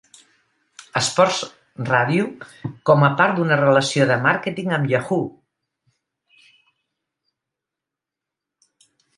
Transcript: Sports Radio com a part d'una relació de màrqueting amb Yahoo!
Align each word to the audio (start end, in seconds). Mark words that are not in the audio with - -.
Sports 1.07 1.41
Radio 1.89 2.23
com 2.91 3.05
a 3.09 3.11
part 3.19 3.37
d'una 3.41 3.59
relació 3.61 4.07
de 4.13 4.17
màrqueting 4.23 4.73
amb 4.79 4.89
Yahoo! 4.95 6.51